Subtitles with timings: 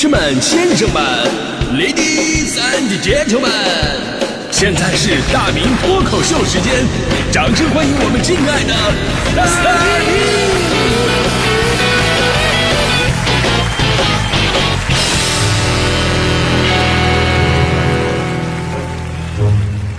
[0.00, 1.02] 士们、先生们
[1.74, 3.50] ，Ladies and Gentlemen，
[4.48, 6.86] 现在是大明脱口秀时间，
[7.32, 8.72] 掌声欢迎我们敬爱的
[9.34, 9.44] 大
[9.98, 10.08] 明！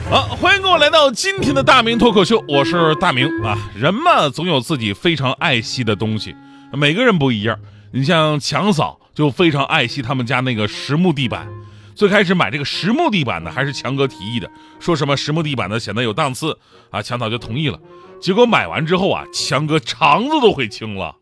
[0.09, 3.57] 好，欢迎各位来到今天的大明脱口秀，我是大明啊。
[3.75, 6.37] 人嘛，总有自己非常爱惜的东西，
[6.71, 7.59] 每个人不一样。
[7.91, 11.47] 你像强嫂就非常爱惜他们家那个实木地板。
[11.95, 16.57] 最开始买这个实木地板呢，还是强哥提议的，说什么实木地板呢显得有档次
[16.91, 17.77] 啊，强嫂就同意了。
[18.21, 21.13] 结果买完之后啊，强哥肠子都悔青了，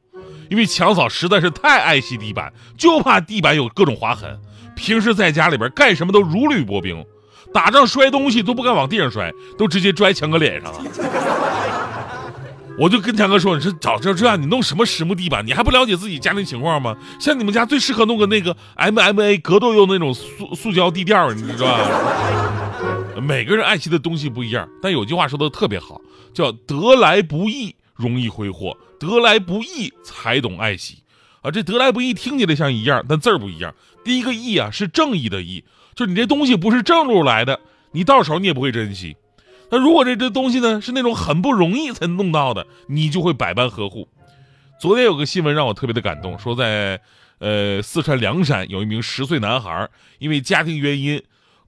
[0.49, 4.39] 因为强嫂实在是太爱惜地板，就怕地板有各种划痕。
[4.75, 7.03] 平时在家里边干什么都如履薄冰。
[7.53, 10.79] 打仗摔东西都不敢往地上摔，都直接摔强哥脸上了。
[12.77, 15.45] 我就跟强哥说：“你说早知道这样，你弄什么实木地板？
[15.45, 16.95] 你还不了解自己家庭情况吗？
[17.19, 23.21] 像你们家最适合弄个那个 MMA 格斗用那种塑塑胶地垫，你知道吧？
[23.21, 25.99] 每个人爱惜的东西不一样，但有句话说的特别好，
[26.33, 30.99] 叫得来不易容易挥霍，得来不易才懂爱惜。
[31.41, 33.73] 啊，这得来不易听起来像一样，但字儿不一样。
[34.03, 35.63] 第一个义啊，是正义的义。”
[35.95, 37.59] 就你这东西不是正路来的，
[37.91, 39.17] 你到手你也不会珍惜。
[39.69, 44.07] 那如果这这东西呢是那种很不容易才弄到的，你就会百般呵护。
[44.79, 47.01] 昨天有个新闻让我特别的感动，说在
[47.39, 51.21] 呃四川凉山有一名十岁男孩，因为家庭原因，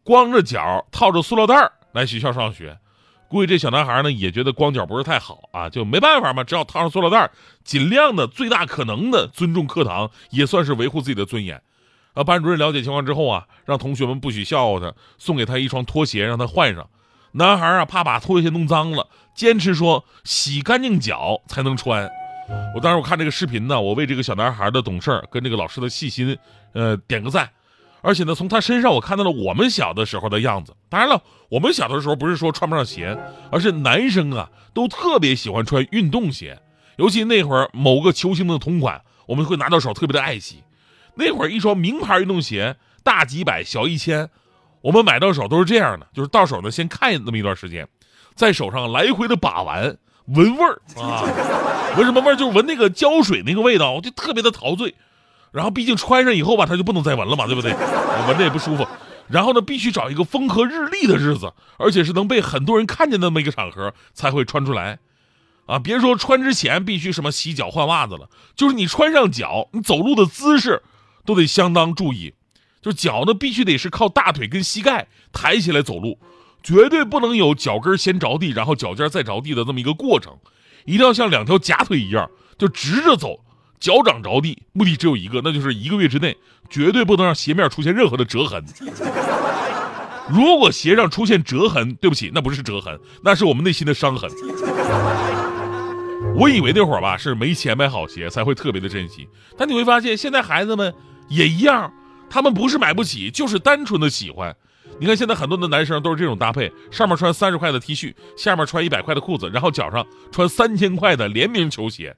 [0.04, 2.78] 光着脚套着塑料袋来学校上学。
[3.28, 7.30] 估计这小男孩呢也觉得光脚不是太好啊，就没办法嘛，只好套上塑料袋，
[7.64, 11.62] 尽量的最大可能的尊重课堂，也算是维护自己的尊严。
[12.14, 16.90] 啊，班主任了解情况之后啊，让同学们不许笑话他，送给他一双拖鞋让他换上。
[17.34, 22.10] 男孩啊，怕把拖鞋弄脏了，坚持说洗干净脚才能穿。
[22.76, 26.38] 我当时我看这个视频呢，我为这个小男孩的懂事跟这个老师的细心，
[26.74, 27.50] 呃，点个赞。
[28.02, 30.74] 而且呢，从他身上我看到了我们小的时候的样子。
[30.88, 33.18] 当然了，我们小的时候不是说穿不上鞋，
[33.52, 36.60] 而是男生啊都特别喜欢穿运动鞋，
[36.96, 40.64] 尤其那会儿某个球星的同款，我们会拿到手特别的爱惜。
[41.16, 44.30] 那会儿一双名牌运动鞋大几百小一千，
[44.82, 47.88] 我们买到手都是这样的，就是到手呢先看那么一段时间，
[48.36, 51.24] 在手上来回的把玩闻味儿啊，
[51.98, 52.36] 闻什么味儿？
[52.36, 54.96] 就是闻那个胶水那个味道，就特别的陶醉。
[55.52, 57.74] 然后毕竟穿上以后吧，它就不能再闻了嘛，对不对？
[58.28, 58.88] 闻着也不舒服。
[59.28, 65.00] 然后呢，必须找一个风和日丽的日子，而且是能被很多人看见的那么一个场合才会穿出来。
[65.66, 70.82] 啊，别说穿之前必须什么洗脚换袜子了，就是你穿上脚，你走路的姿势。
[71.26, 72.34] 都得相当注意，
[72.82, 76.18] 就脚呢必须得是靠大腿跟膝盖抬起来走路，
[76.64, 80.34] 绝对不能有脚跟先着地，然后脚尖再着地的这么一个过程，
[80.86, 83.44] 一定要像两条假腿一样，就直着走，
[83.82, 84.64] 脚掌着地。
[84.72, 86.38] 目的只有一个，那就是一个月之内
[86.70, 88.64] 绝对不能让鞋面出现任何的折痕。
[90.30, 94.30] 如果鞋上出现折痕，对不起，那不是折痕，那是我们内心的伤痕。
[96.36, 100.94] 我以为那会儿吧是没钱买好鞋才会特别的珍惜，但你会发现现在孩子们。
[101.32, 101.94] 也一样，
[102.30, 104.56] 他们不是买不起，就是单纯的喜欢。
[105.00, 112.16] 你看现在很多的男生都是这种搭配，上面穿三十块的 T 恤，下面穿一百块的裤子，然后脚上穿三千块的联名球鞋。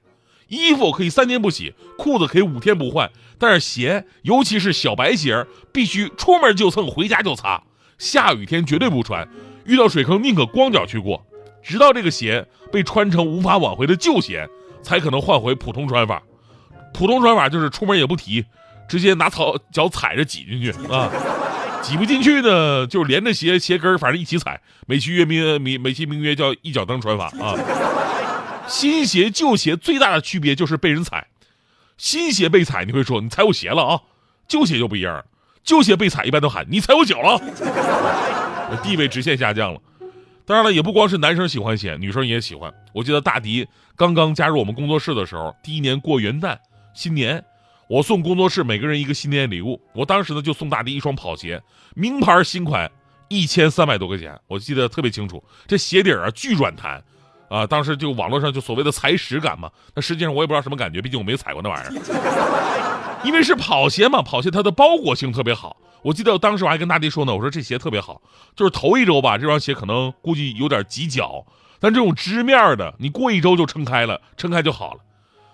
[0.48, 7.62] 衣服可以三天不洗，裤子可以五天不换，但是鞋，尤其是小白鞋，必须出门就蹭，回家就擦。
[7.98, 9.26] 下雨天绝对不穿，
[9.64, 11.24] 遇到水坑宁可光脚去过，
[11.62, 14.48] 直到这个鞋被穿成无法挽回的旧鞋，
[14.82, 16.22] 才可能换回普通穿法。
[16.92, 18.44] 普通穿法就是出门也不提。
[18.92, 21.10] 直接拿草脚踩着挤进去啊，
[21.80, 24.60] 挤不进去呢，就连着鞋鞋跟反正一起踩。
[24.86, 27.56] 美其曰名美美其名曰叫一脚蹬穿法啊。
[28.68, 31.26] 新鞋旧鞋最大的区别就是被人踩，
[31.96, 34.00] 新鞋被踩你会说你踩我鞋了啊，
[34.46, 35.24] 旧鞋就不一样，
[35.64, 37.40] 旧鞋被踩一般都喊你踩我脚了，
[38.84, 39.80] 地位直线下降了。
[40.44, 42.70] 当然了，也不光是男生喜欢鞋，女生也喜欢。
[42.92, 43.66] 我记得大迪
[43.96, 46.58] 刚刚加入我们工作室的时候，第一年过元旦
[46.92, 47.42] 新年。
[47.92, 51.62] 我送工作室每个人一个新年礼物，我当时呢就送大迪一双跑鞋，
[51.94, 52.90] 名牌新款，
[53.28, 55.44] 一千三百多块钱，我记得特别清楚。
[55.66, 57.04] 这鞋底啊巨软弹，
[57.50, 61.92] 啊，当时就网络上就所谓的踩屎感嘛，那实际上我也不知道什么感觉，毕竟我没踩过那玩意儿。
[63.24, 65.76] 因为是跑鞋嘛，跑鞋它的包裹性特别好。
[66.00, 68.22] 我记得我当时我还跟大迪说呢，我说这鞋特别好，
[68.56, 71.44] 就是头一周吧，这双鞋可能估计有点挤脚，
[71.78, 75.00] 但这种织面的，你过一周就撑开了，撑开就好了。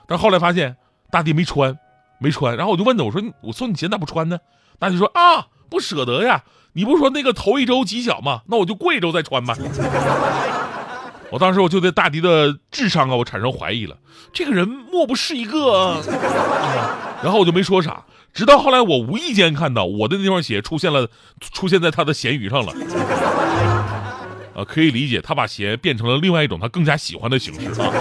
[0.07, 0.77] 但后来发现
[1.11, 1.77] 大迪没穿。
[2.21, 4.39] 没穿，然后我就问他，我说我送你鞋咋不穿呢？
[4.79, 6.45] 大姐说啊，不舍得呀。
[6.75, 8.43] 你不是说那个头一周挤脚吗？
[8.47, 9.57] 那我就过一周再穿吧。
[11.31, 13.97] 我当时我就对大迪的智商啊，我产生怀疑了。
[14.33, 15.73] 这个人莫不是一个？
[15.77, 16.01] 啊、
[17.23, 21.09] 然后我就没说啥，直到后来我无意间看到我的那双鞋出现了，
[21.41, 22.73] 出现在他的闲鱼上了。
[24.55, 27.93] 啊，可以理解，他把鞋变成了另外一种他更加喜欢的形式啊。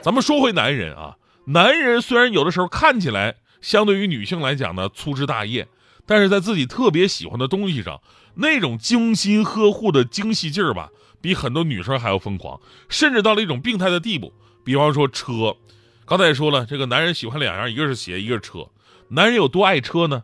[0.00, 1.14] 咱们说回男人啊，
[1.50, 5.66] 男人虽然有的时候看起来相对于女性来讲呢粗枝大叶，
[6.04, 8.02] 但是在自己特别喜欢的东西上，
[8.34, 10.90] 那种精心呵护的精细劲儿吧。
[11.20, 14.32] 比很多女生还要疯狂，甚至到了一种病态的地步。
[14.62, 15.56] 比方说车，
[16.04, 18.68] 刚才也说了，这个男人喜欢两样，一个是鞋，一个是车。
[19.08, 20.22] 男人有多爱车呢？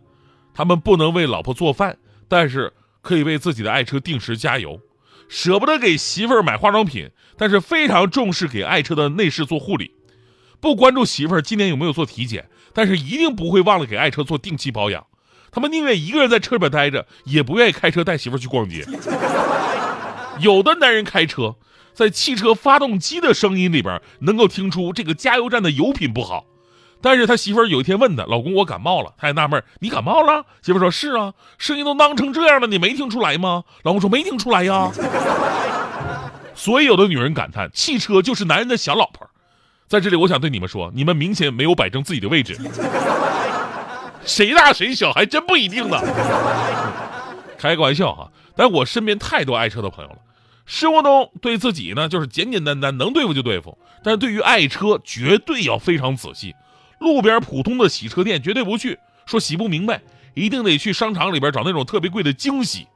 [0.53, 1.99] 他们不能为老婆做饭，
[2.29, 4.79] 但是可以为自己的爱车定时加油；
[5.29, 9.87] 舍不得给媳妇儿买化妆品，但是非常重视给爱车的内饰做护理；
[10.65, 15.05] 不关注媳妇儿今年有没有做体检，但是一定不会忘了给爱车做定期保养。
[15.53, 18.83] 他们宁愿一个人在车里边待着，也不愿意开车带媳妇儿去逛街。
[20.41, 21.57] 有的男人开车，
[21.93, 26.47] 在汽车发动机的声音里边能够听出这个加油站的油品不好，
[27.03, 34.91] 但是他媳妇儿有一天问他：“老公，我感冒了。”他也纳闷：“你感冒了？”媳妇说：“是啊，声音都囔成这样了，你没听出来吗？”老公说：“没听出来呀。
[36.57, 39.29] ”所以有的女人感叹：“汽车就是男人的小老婆。”
[39.87, 42.59] 在这里，我想对你们说，你们明显没有摆正自己的位置，
[44.25, 45.99] 谁大谁小还真不一定呢。
[47.59, 48.31] 开个玩笑哈。
[48.57, 50.19] 但我身边太多爱车的朋友了，
[50.65, 56.55] 生活中对自己呢就是简简单单，能对付就对付，但是对于爱车绝对要非常仔细。
[57.01, 60.01] 路边普通的洗车店绝对不去，说洗不明白，
[60.35, 62.87] 一定得去商场里边找那种特别贵的精洗。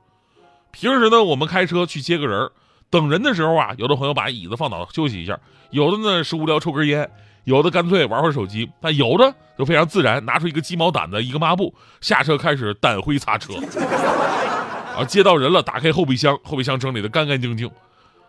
[0.71, 2.49] 平时呢，我们开车去接个人，
[2.91, 5.39] 等人的时候啊，有的朋友把椅子放倒休息一下，
[5.71, 7.11] 有的呢是无聊抽根烟，
[7.45, 13.55] 有的干脆玩会手机，但有的就非常自然，拿出一个鸡毛掸子，一个抹布，下车开始掸灰擦车。
[14.97, 17.71] 啊，接到人了，打开后备箱，后备箱整理的干干净净。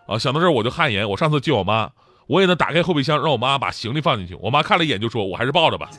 [0.06, 1.10] 啊，想到这儿我就汗颜。
[1.10, 1.90] 我上次接我妈，
[2.28, 4.36] 我也能打开后备箱，让我妈把行李放进去。
[4.36, 5.90] 我妈看了一眼就说：“我还是抱着吧。”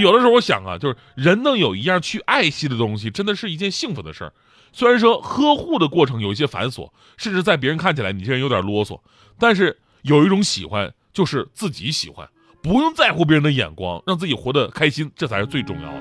[0.00, 4.32] 有的时候我想啊，就是人能有一样去爱惜的东西，真的是一件幸福的事儿。
[4.72, 9.00] 虽然说呵护的过程有一些繁琐，甚至在别人看起来你这人有点啰嗦，
[9.38, 12.28] 但是有一种喜欢就是自己喜欢，
[12.62, 16.00] 不用在乎别人的眼光，让自己活得开心，这才是最重要的。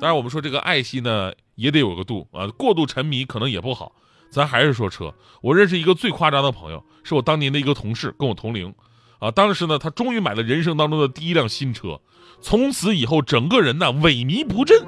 [0.00, 1.32] 当然，我们说这个爱惜呢。
[1.56, 3.92] 也得有个度啊，过度沉迷可能也不好。
[4.30, 5.12] 咱还是说车，
[5.42, 8.72] 我认识一个最夸张的朋友，是我当年的一个同事，跟我同龄，
[9.20, 12.00] 啊，当时呢，他终于买了人生当中的第一辆新车，
[12.40, 14.84] 从此以后整个人呢萎靡不振。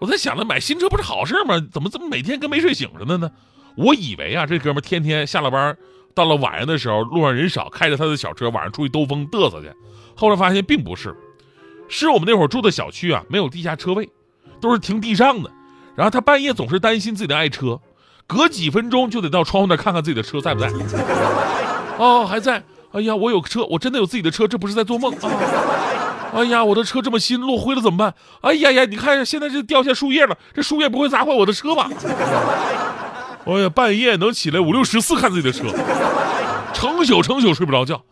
[0.00, 1.54] 我在想着买新车不是好事吗？
[1.72, 3.30] 怎么怎么每天跟没睡醒似的呢？
[3.76, 5.76] 我以为啊，这哥们天天下了班，
[6.12, 9.70] 到了晚上的时候，路上人少，开着他的小车晚上出去兜风嘚瑟去。
[10.16, 11.14] 后来发现并不是，
[11.88, 14.08] 是我们那会儿住的小区啊，没有地下车位，
[14.60, 15.50] 都是停地上的。
[15.94, 17.80] 然后他半夜总是担心自己的爱车，
[18.26, 20.68] 隔几分钟就得到窗户那看看自己的车在不在。
[21.96, 22.62] 哦，还在。
[22.92, 25.30] 哎呀，我有车，我真的有自己的车，这不是在做梦啊！
[26.34, 28.14] 哎呀，我的车这么新，落灰了怎么办？
[28.42, 31.88] 哎呀呀，你看现在这掉下树叶了，这树叶不会砸坏我的车吧？
[33.46, 35.66] 哎呀，半夜能起来五六十次看自己的车，
[36.74, 38.02] 成宿成宿睡不着觉。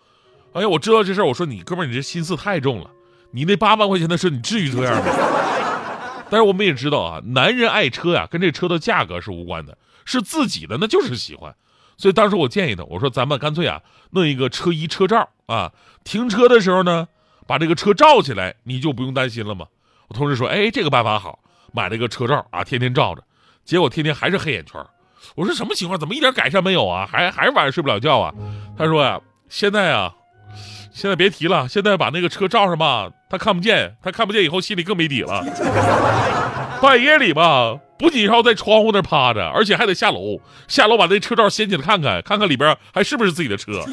[0.52, 2.90] 哎呀，我知道这事儿，我说你哥们儿，你这心思太重了，
[3.32, 5.12] 你那八万块钱的车，你至于这样吗？
[6.30, 11.54] 但是我们也知道啊，男人爱车呀，跟这车的价格是无关的，是自己的那就是喜欢。
[11.98, 15.70] 所以当时我建议他，我说咱们干脆啊，弄一个车衣车罩啊，
[16.04, 17.06] 停车的时候呢，
[17.46, 19.66] 把这个车罩起来，你就不用担心了嘛。
[20.08, 21.40] 我同事说，哎，这个办法好，
[21.72, 23.22] 买了一个车罩啊，天天罩着，
[23.64, 24.80] 结果天天还是黑眼圈。
[25.34, 26.00] 我说什么情况？
[26.00, 27.04] 怎么一点改善没有啊？
[27.04, 28.32] 还还是晚上睡不了觉啊？
[28.78, 30.14] 他说呀，现在啊。
[30.90, 35.44] 现在别提了，现在把那个车罩上吧，他看不见，他看不见以后心里更没底了。
[36.80, 43.84] 半夜里吧，不仅要在窗户那趴着，而且还得下楼，下楼把那车罩掀起来看看，看看里边还是不是自己的车。